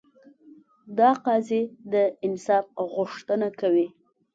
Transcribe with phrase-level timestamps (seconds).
[0.97, 1.63] دا قاضي
[1.93, 1.95] د
[2.25, 2.65] انصاف
[2.95, 3.87] غوښتنه کوي.